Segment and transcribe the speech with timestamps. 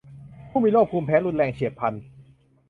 [0.49, 1.93] ผู้มีโรคภูมิแพ้รุนแรงเฉียบพลัน